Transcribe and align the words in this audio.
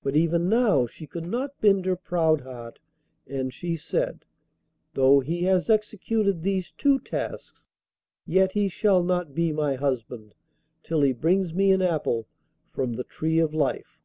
But 0.00 0.14
even 0.14 0.48
now 0.48 0.86
she 0.86 1.08
could 1.08 1.26
not 1.26 1.60
bend 1.60 1.86
her 1.86 1.96
proud 1.96 2.42
heart, 2.42 2.78
and 3.26 3.52
she 3.52 3.76
said, 3.76 4.24
'Though 4.94 5.18
he 5.18 5.42
has 5.42 5.68
executed 5.68 6.40
these 6.44 6.70
two 6.70 7.00
tasks, 7.00 7.66
yet 8.24 8.52
he 8.52 8.68
shall 8.68 9.02
not 9.02 9.34
be 9.34 9.50
my 9.50 9.74
husband 9.74 10.36
till 10.84 11.00
he 11.02 11.10
brings 11.12 11.52
me 11.52 11.72
an 11.72 11.82
apple 11.82 12.28
from 12.70 12.92
the 12.92 13.02
tree 13.02 13.40
of 13.40 13.52
life. 13.52 13.98